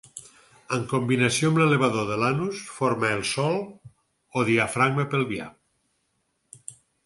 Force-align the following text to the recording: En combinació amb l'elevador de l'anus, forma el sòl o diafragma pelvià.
En 0.77 0.85
combinació 0.93 1.51
amb 1.51 1.61
l'elevador 1.61 2.07
de 2.07 2.17
l'anus, 2.23 2.63
forma 2.79 3.13
el 3.19 3.23
sòl 3.35 3.61
o 4.43 4.47
diafragma 4.51 5.09
pelvià. 5.15 5.51